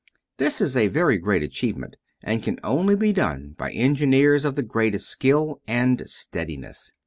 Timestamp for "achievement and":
1.43-2.41